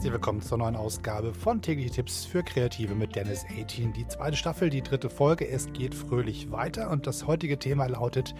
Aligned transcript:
Herzlich 0.00 0.14
willkommen 0.14 0.40
zur 0.40 0.56
neuen 0.56 0.76
Ausgabe 0.76 1.34
von 1.34 1.60
Tägliche 1.60 1.90
Tipps 1.90 2.24
für 2.24 2.42
Kreative 2.42 2.94
mit 2.94 3.16
Dennis 3.16 3.44
18. 3.44 3.92
Die 3.92 4.08
zweite 4.08 4.34
Staffel, 4.34 4.70
die 4.70 4.80
dritte 4.80 5.10
Folge. 5.10 5.46
Es 5.46 5.70
geht 5.74 5.94
fröhlich 5.94 6.50
weiter 6.50 6.88
und 6.88 7.06
das 7.06 7.26
heutige 7.26 7.58
Thema 7.58 7.84
lautet, 7.84 8.34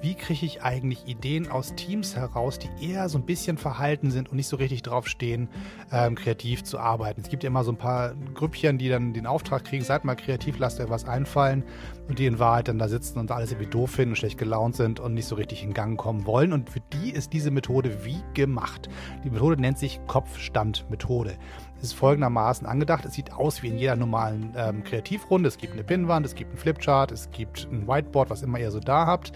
wie 0.00 0.14
kriege 0.14 0.46
ich 0.46 0.62
eigentlich 0.62 1.06
Ideen 1.06 1.50
aus 1.50 1.74
Teams 1.74 2.16
heraus, 2.16 2.58
die 2.58 2.70
eher 2.80 3.08
so 3.08 3.18
ein 3.18 3.26
bisschen 3.26 3.58
verhalten 3.58 4.10
sind 4.10 4.28
und 4.28 4.36
nicht 4.36 4.48
so 4.48 4.56
richtig 4.56 4.82
drauf 4.82 5.08
stehen, 5.08 5.48
ähm, 5.92 6.14
kreativ 6.14 6.64
zu 6.64 6.78
arbeiten. 6.78 7.20
Es 7.22 7.28
gibt 7.28 7.42
ja 7.42 7.48
immer 7.48 7.64
so 7.64 7.72
ein 7.72 7.78
paar 7.78 8.14
Grüppchen, 8.34 8.78
die 8.78 8.88
dann 8.88 9.12
den 9.12 9.26
Auftrag 9.26 9.64
kriegen, 9.64 9.84
seid 9.84 10.04
mal 10.04 10.14
kreativ, 10.14 10.58
lasst 10.58 10.80
euch 10.80 10.90
was 10.90 11.04
einfallen 11.04 11.64
und 12.08 12.18
die 12.18 12.26
in 12.26 12.38
Wahrheit 12.38 12.68
dann 12.68 12.78
da 12.78 12.88
sitzen 12.88 13.18
und 13.18 13.30
alles 13.30 13.52
irgendwie 13.52 13.70
doof 13.70 13.90
finden 13.90 14.12
und 14.12 14.16
schlecht 14.16 14.38
gelaunt 14.38 14.76
sind 14.76 15.00
und 15.00 15.14
nicht 15.14 15.26
so 15.26 15.34
richtig 15.34 15.62
in 15.62 15.72
Gang 15.72 15.98
kommen 15.98 16.26
wollen. 16.26 16.52
Und 16.52 16.70
für 16.70 16.80
die 16.92 17.10
ist 17.10 17.32
diese 17.32 17.50
Methode 17.50 18.04
wie 18.04 18.22
gemacht. 18.34 18.88
Die 19.24 19.30
Methode 19.30 19.60
nennt 19.60 19.78
sich 19.78 20.00
Kopfstandmethode 20.06 21.36
ist 21.82 21.94
folgendermaßen 21.94 22.66
angedacht. 22.66 23.04
Es 23.04 23.14
sieht 23.14 23.32
aus 23.32 23.62
wie 23.62 23.68
in 23.68 23.78
jeder 23.78 23.96
normalen 23.96 24.54
ähm, 24.56 24.84
Kreativrunde. 24.84 25.48
Es 25.48 25.58
gibt 25.58 25.74
eine 25.74 25.84
Pinnwand, 25.84 26.24
es 26.26 26.34
gibt 26.34 26.54
ein 26.54 26.56
Flipchart, 26.56 27.12
es 27.12 27.30
gibt 27.30 27.68
ein 27.70 27.86
Whiteboard, 27.86 28.30
was 28.30 28.42
immer 28.42 28.58
ihr 28.58 28.70
so 28.70 28.80
da 28.80 29.06
habt. 29.06 29.32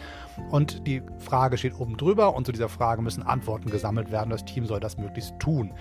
Und 0.51 0.87
die 0.87 1.03
Frage 1.19 1.57
steht 1.57 1.79
oben 1.79 1.97
drüber 1.97 2.35
und 2.35 2.45
zu 2.45 2.53
dieser 2.53 2.69
Frage 2.69 3.03
müssen 3.03 3.23
Antworten 3.23 3.71
gesammelt 3.71 4.11
werden. 4.11 4.31
Das 4.31 4.45
Team 4.45 4.67
soll 4.67 4.81
das 4.81 4.99
möglichst 4.99 5.39
tun. 5.39 5.73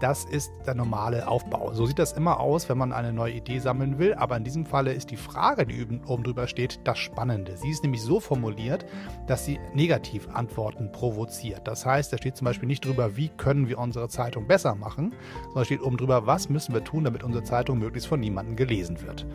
Das 0.00 0.24
ist 0.24 0.52
der 0.64 0.74
normale 0.74 1.26
Aufbau. 1.26 1.72
So 1.72 1.84
sieht 1.84 1.98
das 1.98 2.12
immer 2.12 2.38
aus, 2.38 2.68
wenn 2.68 2.78
man 2.78 2.92
eine 2.92 3.12
neue 3.12 3.34
Idee 3.34 3.58
sammeln 3.58 3.98
will. 3.98 4.14
Aber 4.14 4.36
in 4.36 4.44
diesem 4.44 4.64
Falle 4.64 4.92
ist 4.92 5.10
die 5.10 5.16
Frage, 5.16 5.66
die 5.66 5.84
oben 6.06 6.22
drüber 6.22 6.46
steht, 6.46 6.80
das 6.84 6.98
Spannende. 6.98 7.56
Sie 7.56 7.70
ist 7.70 7.82
nämlich 7.82 8.02
so 8.02 8.20
formuliert, 8.20 8.86
dass 9.26 9.44
sie 9.44 9.58
Negativantworten 9.74 10.92
provoziert. 10.92 11.66
Das 11.66 11.84
heißt, 11.84 12.12
da 12.12 12.18
steht 12.18 12.36
zum 12.36 12.44
Beispiel 12.44 12.68
nicht 12.68 12.84
drüber, 12.84 13.16
wie 13.16 13.28
können 13.28 13.68
wir 13.68 13.78
unsere 13.78 14.08
Zeitung 14.08 14.46
besser 14.46 14.76
machen, 14.76 15.14
sondern 15.46 15.64
steht 15.64 15.82
oben 15.82 15.96
drüber, 15.96 16.26
was 16.26 16.48
müssen 16.48 16.74
wir 16.74 16.84
tun, 16.84 17.02
damit 17.02 17.24
unsere 17.24 17.42
Zeitung 17.42 17.78
möglichst 17.78 18.08
von 18.08 18.20
niemandem 18.20 18.54
gelesen 18.54 19.02
wird. 19.02 19.26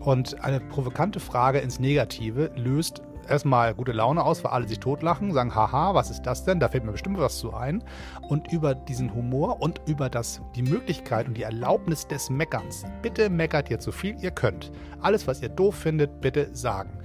Und 0.00 0.42
eine 0.44 0.60
provokante 0.60 1.18
Frage 1.18 1.60
ins 1.60 1.80
Negative 1.80 2.50
löst 2.56 3.02
erstmal 3.28 3.74
gute 3.74 3.92
Laune 3.92 4.24
aus, 4.24 4.44
weil 4.44 4.52
alle 4.52 4.68
sich 4.68 4.80
totlachen, 4.80 5.32
sagen, 5.32 5.54
haha, 5.54 5.94
was 5.94 6.10
ist 6.10 6.22
das 6.22 6.44
denn? 6.44 6.60
Da 6.60 6.68
fällt 6.68 6.84
mir 6.84 6.92
bestimmt 6.92 7.18
was 7.18 7.38
zu 7.38 7.54
ein. 7.54 7.82
Und 8.28 8.52
über 8.52 8.74
diesen 8.74 9.14
Humor 9.14 9.60
und 9.60 9.80
über 9.86 10.08
das, 10.08 10.40
die 10.54 10.62
Möglichkeit 10.62 11.26
und 11.28 11.36
die 11.36 11.42
Erlaubnis 11.42 12.06
des 12.06 12.30
Meckerns. 12.30 12.84
Bitte 13.02 13.30
meckert 13.30 13.70
ihr 13.70 13.80
so 13.80 13.92
viel 13.92 14.16
ihr 14.20 14.30
könnt. 14.30 14.72
Alles, 15.00 15.26
was 15.26 15.42
ihr 15.42 15.48
doof 15.48 15.74
findet, 15.74 16.20
bitte 16.20 16.54
sagen. 16.54 16.98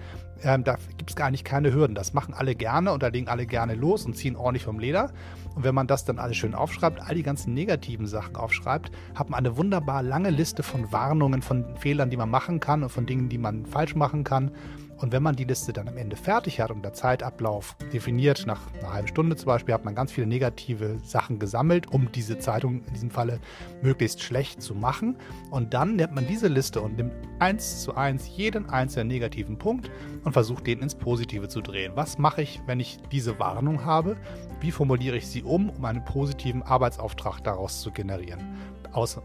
Ähm, 0.44 0.64
da 0.64 0.78
gibt 0.98 1.09
es 1.09 1.16
gar 1.16 1.31
nicht 1.31 1.44
keine 1.44 1.73
Hürden. 1.73 1.95
Das 1.95 2.14
machen 2.14 2.33
alle 2.33 2.56
gerne 2.56 2.92
und 2.94 3.04
da 3.04 3.08
legen 3.08 3.28
alle 3.28 3.45
gerne 3.45 3.76
los 3.76 4.06
und 4.06 4.16
ziehen 4.16 4.36
ordentlich 4.36 4.64
vom 4.64 4.80
Leder. 4.80 5.11
Und 5.56 5.64
wenn 5.64 5.76
man 5.76 5.88
das 5.88 6.06
dann 6.06 6.20
alles 6.20 6.38
schön 6.38 6.56
aufschreibt, 6.56 7.02
all 7.02 7.16
die 7.16 7.23
ganzen 7.23 7.54
negativen 7.54 8.08
Sachen 8.08 8.36
aufschreibt, 8.36 8.92
hat 9.16 9.30
man 9.30 9.39
eine 9.39 9.58
wunderbar 9.58 10.04
lange 10.04 10.30
Liste 10.30 10.64
von 10.64 10.92
Warnungen, 10.92 11.42
von 11.42 11.76
Fehlern, 11.76 12.09
die 12.09 12.17
man 12.17 12.30
machen 12.30 12.59
kann 12.59 12.83
und 12.83 12.89
von 12.89 13.06
Dingen, 13.06 13.30
die 13.30 13.38
man 13.38 13.66
falsch 13.66 13.95
machen 13.95 14.23
kann. 14.23 14.52
Und 15.00 15.14
wenn 15.14 15.23
man 15.23 15.36
die 15.36 15.45
Liste 15.45 15.72
dann 15.72 15.88
am 15.88 15.97
Ende 15.97 16.17
fertig 16.17 16.59
hat 16.59 16.72
und 16.72 16.83
der 16.83 16.94
Zeitablauf 16.94 17.75
definiert, 17.94 18.45
nach 18.45 18.61
einer 18.80 18.94
halben 18.94 19.08
Stunde 19.08 19.38
zum 19.38 19.47
Beispiel, 19.47 19.73
hat 19.73 19.86
man 19.86 19.95
ganz 19.95 20.11
viele 20.11 20.28
negative 20.28 21.00
Sachen 21.03 21.39
gesammelt, 21.39 21.92
um 21.92 22.11
diese 22.11 22.38
Zeitung 22.38 22.83
in 22.86 22.94
diesem 22.94 23.09
Falle 23.09 23.39
möglichst 23.81 24.22
schlecht 24.22 24.61
zu 24.61 24.75
machen. 24.75 25.16
Und 25.52 25.73
dann 25.73 25.95
nimmt 25.95 26.16
man 26.16 26.27
diese 26.27 26.50
Liste 26.50 26.81
und 26.81 26.97
nimmt 26.97 27.14
eins 27.39 27.81
zu 27.81 27.95
eins 27.95 28.30
jeden 28.36 28.70
einzelnen 28.70 29.08
negativen 29.08 29.58
Punkt 29.58 29.89
und 30.25 30.33
versucht 30.33 30.67
den 30.67 30.80
ins 30.80 30.95
Positive 30.95 31.47
zu 31.47 31.61
drehen. 31.61 31.94
Was 31.95 32.17
mache 32.17 32.42
ich, 32.42 32.61
wenn 32.66 32.81
ich 32.81 33.00
diese 33.11 33.39
Warnung 33.39 33.86
habe? 33.86 34.17
Wie 34.59 34.72
formuliere 34.72 35.16
ich 35.16 35.27
sie 35.27 35.44
um, 35.44 35.70
um 35.70 35.86
einen 35.86 36.03
positiven 36.03 36.61
Arbeitsauftrag 36.61 37.42
daraus 37.44 37.80
zu 37.80 37.92
generieren? 37.92 38.58
Aus 38.92 39.22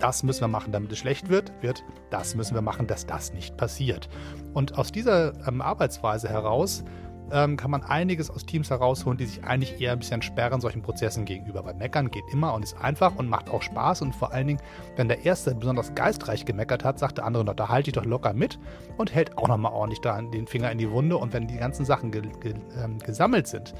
das 0.00 0.22
müssen 0.22 0.40
wir 0.40 0.48
machen, 0.48 0.72
damit 0.72 0.90
es 0.92 0.98
schlecht 0.98 1.28
wird, 1.28 1.52
wird, 1.60 1.84
das 2.10 2.34
müssen 2.34 2.54
wir 2.54 2.62
machen, 2.62 2.86
dass 2.86 3.06
das 3.06 3.32
nicht 3.32 3.56
passiert. 3.56 4.08
Und 4.54 4.76
aus 4.76 4.90
dieser 4.90 5.32
ähm, 5.46 5.60
Arbeitsweise 5.60 6.28
heraus 6.28 6.84
ähm, 7.32 7.56
kann 7.56 7.70
man 7.70 7.82
einiges 7.82 8.30
aus 8.30 8.44
Teams 8.44 8.70
herausholen, 8.70 9.16
die 9.16 9.26
sich 9.26 9.44
eigentlich 9.44 9.80
eher 9.80 9.92
ein 9.92 9.98
bisschen 9.98 10.22
sperren 10.22 10.60
solchen 10.60 10.82
Prozessen 10.82 11.24
gegenüber. 11.24 11.64
Weil 11.64 11.74
Meckern 11.74 12.10
geht 12.10 12.24
immer 12.32 12.54
und 12.54 12.64
ist 12.64 12.76
einfach 12.76 13.16
und 13.16 13.28
macht 13.28 13.50
auch 13.50 13.62
Spaß. 13.62 14.02
Und 14.02 14.14
vor 14.14 14.32
allen 14.32 14.48
Dingen, 14.48 14.62
wenn 14.96 15.08
der 15.08 15.24
Erste 15.24 15.54
besonders 15.54 15.94
geistreich 15.94 16.44
gemeckert 16.44 16.84
hat, 16.84 16.98
sagt 16.98 17.18
der 17.18 17.26
andere 17.26 17.44
noch, 17.44 17.54
da 17.54 17.68
halte 17.68 17.90
ich 17.90 17.94
doch 17.94 18.04
locker 18.04 18.32
mit 18.32 18.58
und 18.96 19.14
hält 19.14 19.38
auch 19.38 19.48
nochmal 19.48 19.72
ordentlich 19.72 20.00
da 20.00 20.20
den 20.20 20.46
Finger 20.46 20.70
in 20.70 20.78
die 20.78 20.90
Wunde. 20.90 21.16
Und 21.16 21.32
wenn 21.32 21.46
die 21.46 21.56
ganzen 21.56 21.84
Sachen 21.84 22.10
ge 22.10 22.22
ge 22.40 22.54
ähm, 22.82 22.98
gesammelt 22.98 23.46
sind, 23.46 23.74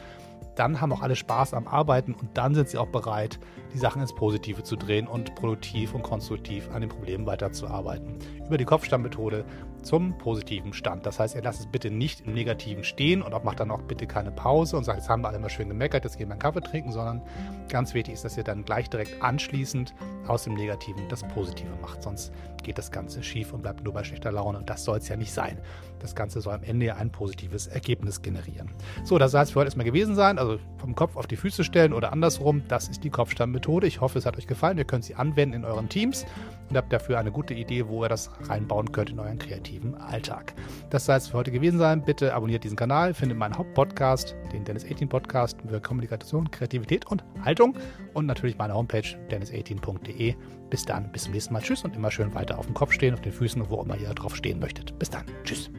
dann 0.61 0.79
haben 0.83 0.93
auch 0.93 1.01
alle 1.01 1.17
Spaß 1.17 1.55
am 1.55 1.67
Arbeiten 1.67 2.13
und 2.13 2.37
dann 2.37 2.55
sind 2.55 2.69
sie 2.69 2.77
auch 2.77 2.89
bereit, 2.89 3.41
die 3.73 3.79
Sachen 3.79 4.03
ins 4.03 4.15
Positive 4.15 4.63
zu 4.63 4.77
drehen 4.77 5.07
und 5.07 5.35
produktiv 5.35 5.95
und 5.95 6.03
konstruktiv 6.03 6.69
an 6.71 6.83
den 6.83 6.91
Problemen 6.91 7.25
weiterzuarbeiten. 7.25 8.19
Über 8.47 8.59
die 8.59 8.67
Kopfstandmethode 8.67 9.47
zum 9.83 10.19
positiven 10.19 10.75
Stand. 10.75 11.07
Das 11.07 11.19
heißt, 11.19 11.35
ihr 11.35 11.43
lasst 11.43 11.61
es 11.61 11.67
bitte 11.67 11.91
nicht 11.91 12.27
im 12.27 12.35
Negativen 12.35 12.85
stehen 12.85 13.23
und 13.23 13.33
auch 13.33 13.43
macht 13.43 13.61
dann 13.61 13.71
auch 13.71 13.81
bitte 13.81 14.07
keine 14.07 14.31
Pause 14.31 14.77
und 14.77 14.85
sagt, 14.85 14.99
jetzt 14.99 15.09
haben 15.09 15.23
wir 15.23 15.29
alle 15.29 15.39
mal 15.39 15.49
schön 15.49 15.69
gemeckert, 15.69 16.05
jetzt 16.05 16.19
gehen 16.19 16.29
wir 16.29 16.33
einen 16.33 16.41
Kaffee 16.41 16.61
trinken, 16.61 16.93
sondern 16.93 17.23
ganz 17.71 17.95
wichtig 17.95 18.15
ist, 18.15 18.25
dass 18.25 18.37
ihr 18.37 18.45
dann 18.45 18.65
gleich 18.65 18.91
direkt 18.91 19.23
anschließend 19.23 19.95
aus 20.27 20.45
dem 20.45 20.55
Negativen 20.55 21.09
das 21.09 21.23
Positive 21.29 21.71
macht. 21.81 22.03
Sonst 22.03 22.33
geht 22.63 22.79
das 22.79 22.91
Ganze 22.91 23.23
schief 23.23 23.53
und 23.53 23.63
bleibt 23.63 23.83
nur 23.85 23.95
bei 23.95 24.05
schlechter 24.05 24.33
Laune. 24.33 24.59
Und 24.59 24.69
das 24.69 24.85
soll 24.85 24.99
es 24.99 25.09
ja 25.09 25.17
nicht 25.17 25.33
sein. 25.33 25.59
Das 25.99 26.15
Ganze 26.15 26.41
soll 26.41 26.55
am 26.55 26.63
Ende 26.63 26.87
ja 26.87 26.97
ein 26.97 27.11
positives 27.11 27.67
Ergebnis 27.67 28.23
generieren. 28.23 28.71
So, 29.05 29.19
das 29.19 29.33
soll 29.33 29.43
es 29.43 29.51
für 29.51 29.61
heute 29.61 29.69
erstmal 29.69 29.87
gewesen 29.87 30.15
sein. 30.15 30.39
Also 30.39 30.50
vom 30.79 30.95
Kopf 30.95 31.17
auf 31.17 31.27
die 31.27 31.37
Füße 31.37 31.65
stellen 31.65 31.93
oder 31.93 32.13
andersrum. 32.13 32.63
Das 32.69 32.89
ist 32.89 33.05
die 33.05 33.11
Kopfstandmethode. 33.11 33.87
Ich 33.87 34.01
hoffe, 34.01 34.19
es 34.19 34.27
hat 34.27 34.37
euch 34.39 34.47
gefallen. 34.47 34.79
Ihr 34.79 34.85
könnt 34.85 35.05
sie 35.05 35.15
anwenden 35.15 35.55
in 35.55 35.65
euren 35.65 35.89
Teams 35.89 36.27
und 36.69 36.77
habt 36.77 36.93
dafür 36.93 37.19
eine 37.19 37.31
gute 37.31 37.55
Idee, 37.55 37.87
wo 37.87 38.05
ihr 38.05 38.09
das 38.09 38.31
reinbauen 38.49 38.93
könnt 38.93 39.11
in 39.11 39.19
euren 39.19 39.39
kreativen 39.39 39.95
Alltag. 39.95 40.55
Das 40.89 41.07
soll 41.07 41.17
es 41.17 41.29
für 41.29 41.39
heute 41.39 41.51
gewesen 41.51 41.79
sein. 41.79 42.05
Bitte 42.05 42.35
abonniert 42.35 42.65
diesen 42.65 42.77
Kanal, 42.77 43.15
findet 43.15 43.39
meinen 43.39 43.57
Hauptpodcast, 43.57 44.35
den 44.53 44.65
Dennis 44.65 44.85
18 44.85 45.09
Podcast 45.09 45.59
für 45.67 45.81
Kommunikation, 45.81 46.51
Kreativität 46.51 47.07
und 47.07 47.25
Haltung 47.45 47.77
und 48.15 48.27
natürlich 48.27 48.57
meine 48.57 48.75
Homepage 48.75 49.17
dennis18.de. 49.31 50.35
Bis 50.71 50.85
dann, 50.85 51.11
bis 51.13 51.25
zum 51.25 51.33
nächsten 51.33 51.53
Mal. 51.53 51.63
Tschüss 51.63 51.85
und 51.85 51.97
immer 51.97 52.11
schön 52.11 52.35
weiter 52.35 52.59
auf 52.59 52.67
dem 52.67 52.75
Kopf 52.75 52.93
stehen, 52.93 53.15
auf 53.15 53.21
den 53.21 53.33
Füßen, 53.33 53.69
wo 53.69 53.83
immer 53.83 53.97
ihr 53.97 54.09
drauf 54.15 54.37
stehen 54.37 54.61
möchtet. 54.61 54.99
Bis 54.99 55.11
dann. 55.11 55.25
Tschüss. 55.45 55.71